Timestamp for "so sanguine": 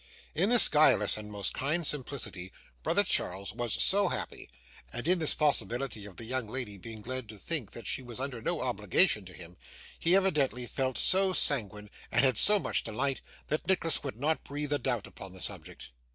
10.97-11.91